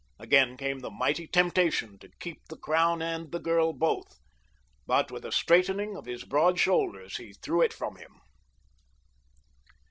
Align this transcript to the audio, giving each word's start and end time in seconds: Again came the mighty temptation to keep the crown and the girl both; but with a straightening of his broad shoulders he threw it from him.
Again 0.17 0.57
came 0.57 0.79
the 0.79 0.89
mighty 0.89 1.27
temptation 1.27 1.99
to 1.99 2.09
keep 2.19 2.47
the 2.47 2.57
crown 2.57 3.03
and 3.03 3.31
the 3.31 3.37
girl 3.39 3.71
both; 3.71 4.17
but 4.87 5.11
with 5.11 5.23
a 5.23 5.31
straightening 5.31 5.95
of 5.95 6.05
his 6.05 6.23
broad 6.23 6.57
shoulders 6.57 7.17
he 7.17 7.33
threw 7.33 7.61
it 7.61 7.71
from 7.71 7.97
him. 7.97 8.19